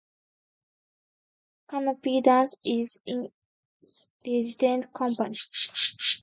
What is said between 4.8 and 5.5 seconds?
company.